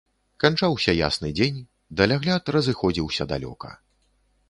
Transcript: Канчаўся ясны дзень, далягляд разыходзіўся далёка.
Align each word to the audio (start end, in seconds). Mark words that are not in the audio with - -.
Канчаўся 0.43 0.95
ясны 1.09 1.29
дзень, 1.41 1.61
далягляд 2.01 2.53
разыходзіўся 2.59 3.23
далёка. 3.37 3.69